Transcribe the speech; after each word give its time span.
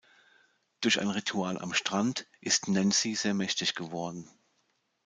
Durch 0.79 0.99
ein 0.99 1.11
Ritual 1.11 1.59
am 1.59 1.75
Strand 1.75 2.25
ist 2.39 2.67
Nancy 2.67 3.13
sehr 3.13 3.35
mächtig 3.35 3.75
geworden. 3.75 4.27